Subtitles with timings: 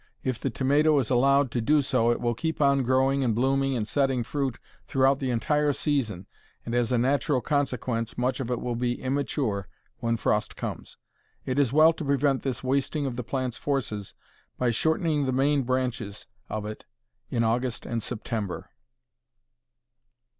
[0.23, 3.77] If the tomato is allowed to do so it will keep on growing and blooming
[3.77, 6.25] and setting fruit throughout the entire season,
[6.65, 9.67] and as a natural consequence much of it will be immature
[9.99, 10.97] when frost comes.
[11.45, 14.15] It is well to prevent this wasting of the plant's forces
[14.57, 16.87] by shortening the main branches of it
[17.29, 18.71] in August and September.